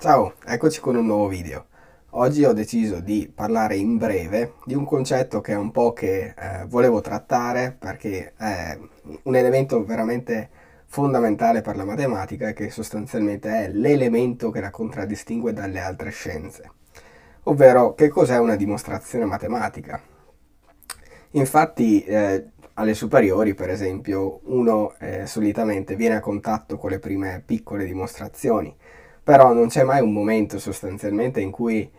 [0.00, 1.66] Ciao, eccoci con un nuovo video.
[2.12, 6.34] Oggi ho deciso di parlare in breve di un concetto che è un po' che
[6.34, 8.78] eh, volevo trattare perché è
[9.24, 10.48] un elemento veramente
[10.86, 16.70] fondamentale per la matematica e che sostanzialmente è l'elemento che la contraddistingue dalle altre scienze.
[17.42, 20.00] Ovvero, che cos'è una dimostrazione matematica?
[21.32, 27.42] Infatti, eh, alle superiori, per esempio, uno eh, solitamente viene a contatto con le prime
[27.44, 28.74] piccole dimostrazioni
[29.22, 31.90] però non c'è mai un momento sostanzialmente in cui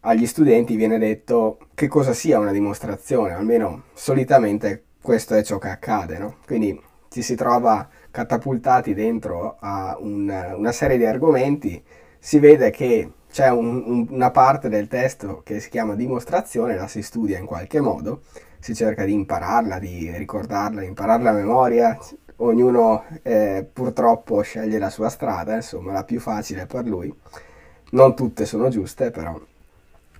[0.00, 5.68] agli studenti viene detto che cosa sia una dimostrazione, almeno solitamente questo è ciò che
[5.68, 6.36] accade, no?
[6.46, 11.82] Quindi ci si trova catapultati dentro a un, una serie di argomenti,
[12.18, 16.86] si vede che c'è un, un, una parte del testo che si chiama dimostrazione, la
[16.86, 18.22] si studia in qualche modo,
[18.58, 21.98] si cerca di impararla, di ricordarla, impararla a memoria,
[22.36, 27.12] ognuno eh, purtroppo sceglie la sua strada, insomma, la più facile per lui.
[27.90, 29.38] Non tutte sono giuste, però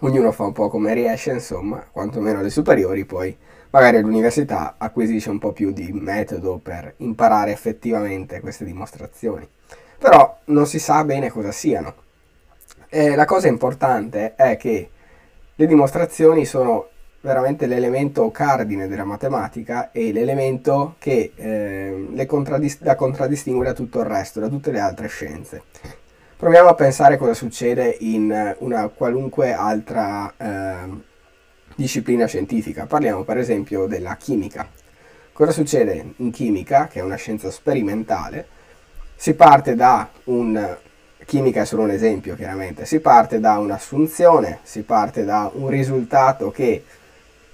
[0.00, 3.36] ognuno fa un po' come riesce, insomma, quantomeno alle superiori, poi
[3.70, 9.48] magari all'università acquisisce un po' più di metodo per imparare effettivamente queste dimostrazioni.
[9.98, 11.94] Però non si sa bene cosa siano.
[12.88, 14.90] E la cosa importante è che
[15.54, 16.88] le dimostrazioni sono
[17.22, 24.06] veramente l'elemento cardine della matematica e l'elemento che eh, contraddist- la contraddistingue da tutto il
[24.06, 25.62] resto, da tutte le altre scienze.
[26.36, 30.74] Proviamo a pensare cosa succede in una qualunque altra eh,
[31.74, 32.86] disciplina scientifica.
[32.86, 34.66] Parliamo per esempio della chimica.
[35.32, 38.46] Cosa succede in chimica, che è una scienza sperimentale?
[39.14, 40.76] Si parte da un
[41.26, 42.86] chimica è solo un esempio, chiaramente.
[42.86, 46.82] Si parte da un'assunzione, si parte da un risultato che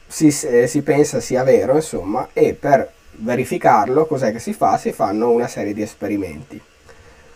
[0.07, 4.77] si, eh, si pensa sia vero, insomma, e per verificarlo cos'è che si fa?
[4.79, 6.61] Si fanno una serie di esperimenti.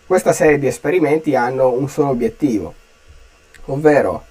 [0.06, 2.74] Questa serie di esperimenti hanno un solo obiettivo,
[3.66, 4.24] ovvero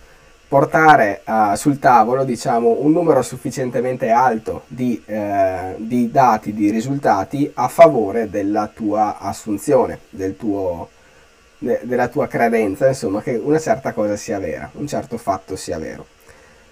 [0.49, 7.49] portare uh, sul tavolo diciamo, un numero sufficientemente alto di, eh, di, dati, di risultati
[7.53, 10.89] a favore della tua assunzione, del tuo,
[11.59, 15.77] de, della tua credenza, insomma, che una certa cosa sia vera, un certo fatto sia
[15.77, 16.17] vero.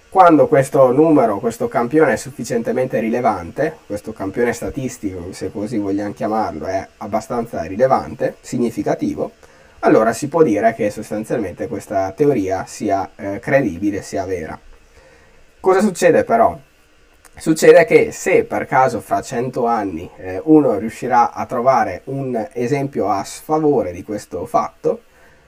[0.10, 6.66] Quando questo numero, questo campione è sufficientemente rilevante, questo campione statistico, se così vogliamo chiamarlo,
[6.66, 9.32] è abbastanza rilevante, significativo,
[9.80, 14.58] allora si può dire che sostanzialmente questa teoria sia eh, credibile, sia vera.
[15.60, 16.58] Cosa succede però?
[17.36, 23.10] Succede che se per caso fra 100 anni eh, uno riuscirà a trovare un esempio
[23.10, 25.02] a sfavore di questo fatto,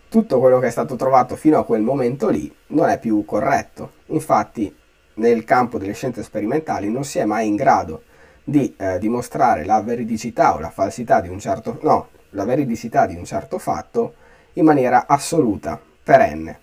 [0.10, 3.92] tutto quello che è stato trovato fino a quel momento lì non è più corretto.
[4.08, 4.76] Infatti
[5.16, 8.04] nel campo delle scienze sperimentali non si è mai in grado
[8.44, 13.16] di eh, dimostrare la veridicità o la falsità di un certo no, la veridicità di
[13.16, 14.16] un certo fatto
[14.54, 16.60] in maniera assoluta, perenne,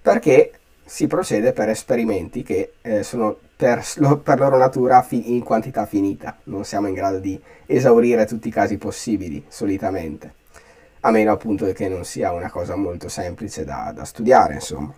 [0.00, 0.52] perché
[0.84, 3.82] si procede per esperimenti che eh, sono per,
[4.22, 8.52] per, loro natura fi- in quantità finita, non siamo in grado di esaurire tutti i
[8.52, 10.44] casi possibili solitamente
[11.06, 14.92] a meno appunto che non sia una cosa molto semplice da, da studiare, insomma.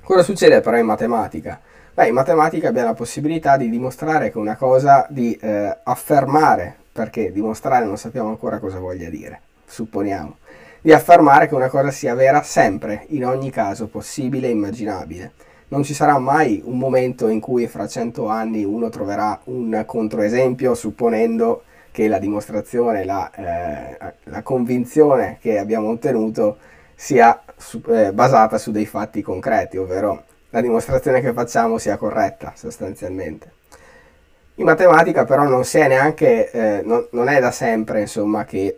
[0.00, 1.60] Cosa succede però in matematica?
[1.92, 7.32] Beh, in matematica abbiamo la possibilità di dimostrare che una cosa, di eh, affermare, perché
[7.32, 10.36] dimostrare non sappiamo ancora cosa voglia dire, supponiamo,
[10.80, 15.32] di affermare che una cosa sia vera sempre, in ogni caso possibile e immaginabile.
[15.68, 20.74] Non ci sarà mai un momento in cui fra cento anni uno troverà un controesempio
[20.74, 26.58] supponendo che la dimostrazione, la, eh, la convinzione che abbiamo ottenuto
[26.92, 32.52] sia su, eh, basata su dei fatti concreti, ovvero la dimostrazione che facciamo sia corretta
[32.56, 33.52] sostanzialmente.
[34.56, 38.74] In matematica però non, si è neanche, eh, non, non è da sempre insomma, che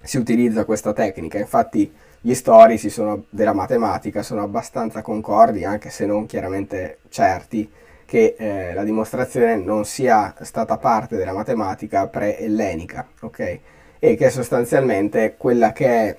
[0.00, 2.94] si utilizza questa tecnica, infatti gli storici
[3.28, 7.68] della matematica sono abbastanza concordi, anche se non chiaramente certi,
[8.06, 13.58] che eh, la dimostrazione non sia stata parte della matematica pre-ellenica, ok?
[13.98, 16.16] E che sostanzialmente quella che è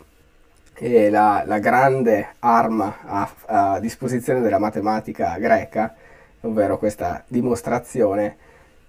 [0.75, 5.95] eh, la, la, grande arma a, a, disposizione della matematica greca,
[6.41, 8.35] ovvero questa dimostrazione,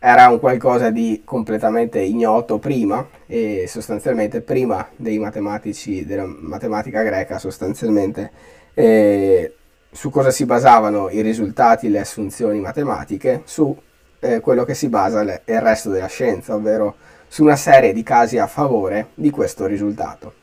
[0.01, 7.39] era un qualcosa di completamente ignoto prima e sostanzialmente prima dei matematici della matematica greca
[7.39, 8.31] sostanzialmente
[8.75, 9.55] eh,
[9.91, 13.77] su cosa si basavano i risultati, le assunzioni matematiche, su
[14.21, 16.97] eh, quello che si basa le, il resto della scienza, ovvero
[17.27, 20.35] su una serie di casi a favore di questo risultato.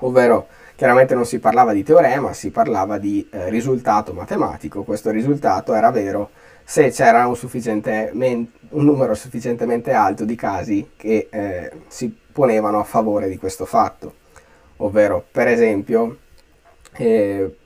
[0.00, 4.82] Ovvero, chiaramente non si parlava di teorema, si parlava di eh, risultato matematico.
[4.82, 6.30] Questo risultato era vero
[6.64, 13.28] se c'era un, un, numero sufficientemente alto di casi che eh, si ponevano a favore
[13.28, 14.14] di questo fatto.
[14.78, 16.18] Ovvero, per esempio,
[16.94, 17.56] E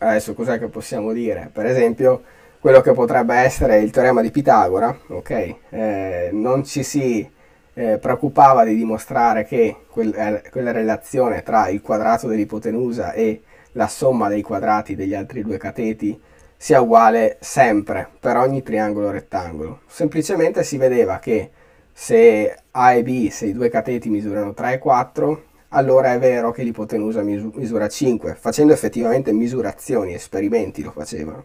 [0.00, 1.50] adesso cos'è che possiamo dire?
[1.52, 2.22] Per esempio,
[2.60, 5.54] quello che potrebbe essere il teorema di Pitagora, ok?
[5.70, 7.28] Eh, non ci si
[7.74, 13.42] eh, preoccupava di dimostrare che quel, eh, quella relazione tra il quadrato dell'ipotenusa e
[13.72, 16.20] la somma dei quadrati degli altri due cateti
[16.56, 19.80] sia uguale sempre per ogni triangolo rettangolo.
[19.86, 21.50] Semplicemente si vedeva che
[21.92, 26.50] se A e B, se i due cateti misurano 3 e 4, allora è vero
[26.50, 31.44] che l'ipotenusa misura 5, facendo effettivamente misurazioni, esperimenti lo facevano.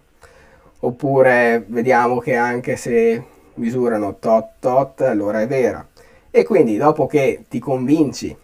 [0.80, 3.24] Oppure vediamo che anche se
[3.56, 5.88] misurano tot tot, allora è vera.
[6.32, 8.36] E quindi dopo che ti convinci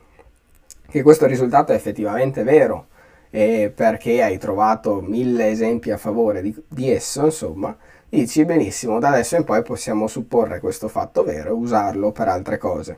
[0.87, 2.87] che questo risultato è effettivamente vero,
[3.31, 7.75] eh, perché hai trovato mille esempi a favore di, di, esso, insomma,
[8.07, 12.57] dici benissimo, da adesso in poi possiamo supporre questo fatto vero e usarlo per altre
[12.57, 12.97] cose.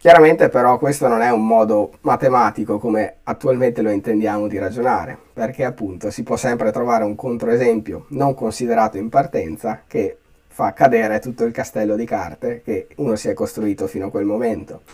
[0.00, 5.62] Chiaramente però questo non è un modo matematico come attualmente lo intendiamo di ragionare, perché
[5.62, 10.16] appunto si può sempre trovare un controesempio non considerato in partenza che
[10.48, 14.24] fa cadere tutto il castello di carte che uno si è costruito fino a quel
[14.24, 14.84] momento.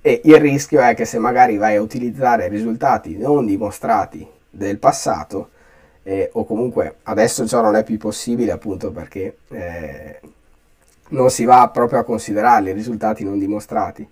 [0.00, 5.50] E il rischio è che se magari vai a utilizzare risultati non dimostrati del passato,
[6.04, 10.20] eh, o comunque adesso ciò non è più possibile appunto perché eh,
[11.08, 14.08] non si va proprio a considerarli risultati non dimostrati,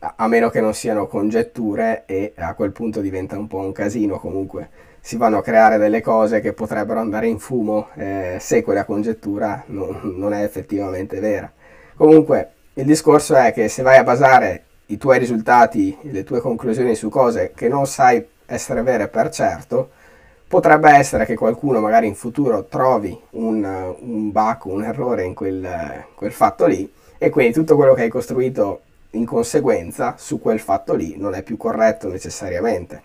[0.00, 4.18] a, meno che non siano congetture e a quel punto diventa un po' un casino
[4.18, 4.68] comunque
[5.00, 9.62] si vanno a creare delle cose che potrebbero andare in fumo eh, se quella congettura
[9.66, 11.50] non, non è effettivamente vera.
[11.96, 16.94] Comunque il discorso è che se vai a basare i tuoi risultati, le tue conclusioni
[16.94, 19.90] su cose che non sai essere vere per certo,
[20.46, 23.64] potrebbe essere che qualcuno magari in futuro trovi un,
[24.00, 28.08] un bug, un errore in quel, quel fatto lì e quindi tutto quello che hai
[28.08, 28.80] costruito
[29.12, 33.02] in conseguenza su quel fatto lì non è più corretto necessariamente.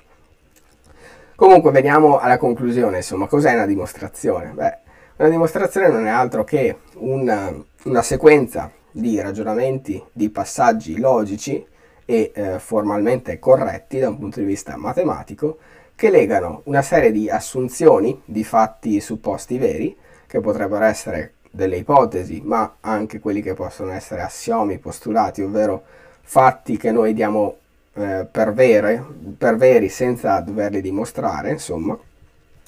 [1.35, 4.51] Comunque veniamo alla conclusione, insomma, cos'è una dimostrazione?
[4.51, 4.77] Beh,
[5.17, 7.53] una dimostrazione non è altro che una,
[7.83, 11.65] una sequenza di ragionamenti, di passaggi logici
[12.05, 15.57] e eh, formalmente corretti da un punto di vista matematico
[15.95, 19.95] che legano una serie di assunzioni di fatti supposti veri,
[20.27, 25.83] che potrebbero essere delle ipotesi, ma anche quelli che possono essere assiomi, postulati, ovvero
[26.21, 27.57] fatti che noi diamo
[27.93, 29.03] eh, per, vere,
[29.37, 31.97] per veri senza doverli dimostrare, insomma.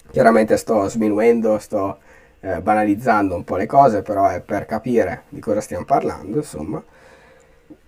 [0.09, 1.97] Chiaramente sto sminuendo, sto
[2.39, 6.81] eh, banalizzando un po' le cose, però è per capire di cosa stiamo parlando, insomma.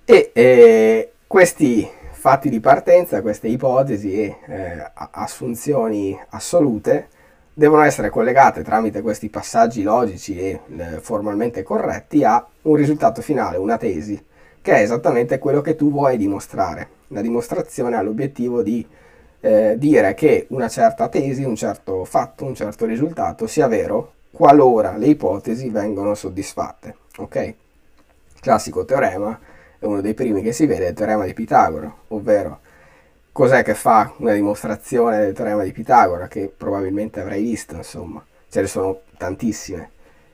[0.03, 7.07] E eh, questi fatti di partenza, queste ipotesi e eh, assunzioni assolute
[7.59, 13.57] devono essere collegate tramite questi passaggi logici e eh, formalmente corretti a un risultato finale,
[13.57, 14.17] una tesi,
[14.61, 16.87] che è esattamente quello che tu vuoi dimostrare.
[17.07, 18.87] La dimostrazione ha l'obiettivo di
[19.41, 24.95] eh, dire che una certa tesi, un certo fatto, un certo risultato sia vero qualora
[24.95, 26.95] le ipotesi vengono soddisfatte.
[27.17, 27.53] Ok?
[28.39, 29.37] Classico teorema
[29.77, 32.59] è uno dei primi che si vede, il teorema di Pitagora, ovvero
[33.31, 38.61] cos'è che fa una dimostrazione del teorema di Pitagora, che probabilmente avrai visto, insomma, ce
[38.61, 39.91] ne sono tantissime.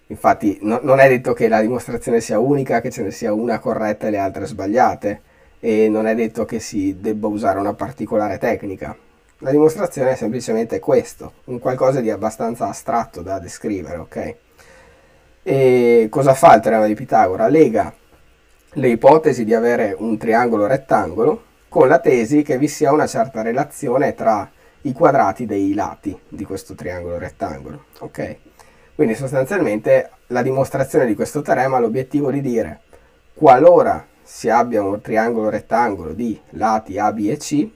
[0.08, 3.60] Infatti no, non è detto che la dimostrazione sia unica, che ce ne sia una
[3.60, 5.22] corretta e le altre sbagliate,
[5.60, 8.96] e non è detto che si debba usare una particolare tecnica.
[9.40, 14.36] La dimostrazione è semplicemente questo, un qualcosa di abbastanza astratto da descrivere, ok?
[15.44, 17.48] E cosa fa il teorema di Pitagora?
[17.48, 17.94] Lega
[18.78, 21.44] le ipotesi di avere un triangolo rettangolo
[21.76, 24.50] con la tesi che vi sia una certa relazione tra
[24.84, 27.88] i quadrati dei lati di questo triangolo rettangolo.
[28.00, 28.38] Ok?
[28.96, 32.80] Quindi sostanzialmente la dimostrazione di questo teorema ha l'obiettivo di dire
[33.34, 37.70] qualora si abbia un triangolo rettangolo di lati A, B e C,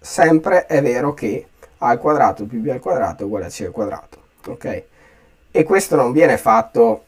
[0.00, 1.46] sempre è vero che
[1.78, 4.22] A al quadrato più B al quadrato è uguale a C al quadrato.
[4.48, 4.84] Ok?
[5.52, 7.04] E questo non viene fatto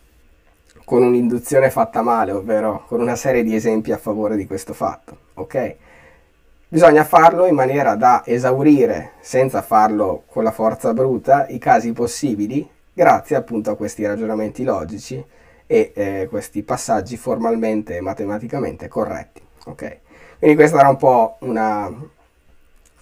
[0.85, 5.17] con un'induzione fatta male, ovvero con una serie di esempi a favore di questo fatto.
[5.35, 5.89] Ok?
[6.73, 12.65] Bisogna farlo in maniera da esaurire, senza farlo con la forza bruta, i casi possibili,
[12.93, 15.21] grazie appunto a questi ragionamenti logici
[15.67, 19.43] e eh, questi passaggi formalmente e matematicamente corretti.
[19.65, 19.99] Ok?
[20.39, 21.93] Quindi questa era un po' una,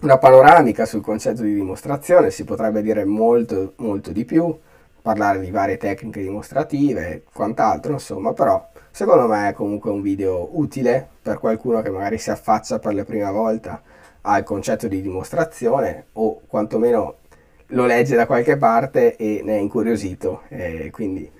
[0.01, 4.59] una panoramica sul concetto di dimostrazione, si potrebbe dire molto, molto di più
[5.03, 10.59] parlare di varie tecniche dimostrative e quant'altro, insomma, però secondo me è comunque un video
[10.59, 13.83] utile per qualcuno che magari si affaccia per la prima volta
[14.23, 17.17] al concetto di dimostrazione o quantomeno
[17.73, 21.31] lo legge da qualche parte e ne è incuriosito, e quindi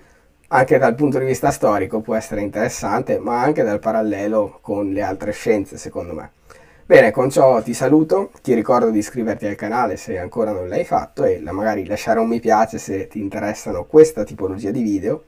[0.49, 5.01] anche dal punto di vista storico può essere interessante, ma anche dal parallelo con le
[5.01, 6.31] altre scienze, secondo me.
[6.85, 10.85] Bene, con ciò ti saluto, ti ricordo di iscriverti al canale se ancora non l'hai
[10.85, 15.23] fatto e magari lasciare un mi piace se ti interessano questa tipologia di video.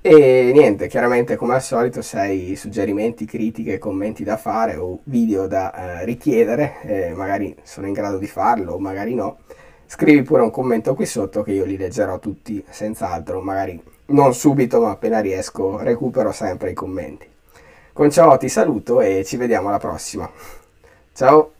[0.00, 5.48] E niente, chiaramente come al solito se hai suggerimenti, critiche, commenti da fare o video
[5.48, 9.38] da eh, richiedere, eh, magari sono in grado di farlo o magari no,
[9.86, 14.80] scrivi pure un commento qui sotto che io li leggerò tutti senz'altro, magari non subito
[14.80, 17.26] ma appena riesco recupero sempre i commenti.
[17.92, 20.30] Con ciò ti saluto e ci vediamo alla prossima.
[21.12, 21.57] Ciao!